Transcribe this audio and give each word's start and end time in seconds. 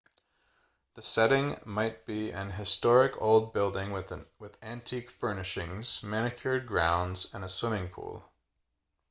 the 0.95 1.01
setting 1.03 1.55
might 1.63 2.07
be 2.07 2.31
an 2.31 2.49
historic 2.49 3.21
old 3.21 3.53
building 3.53 3.91
with 3.91 4.57
antique 4.63 5.11
furnishings 5.11 6.01
manicured 6.01 6.65
grounds 6.65 7.31
and 7.35 7.43
a 7.43 7.47
swimming 7.47 7.87
pool 7.87 8.27